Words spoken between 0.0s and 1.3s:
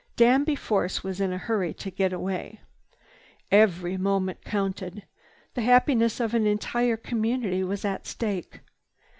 Danby Force was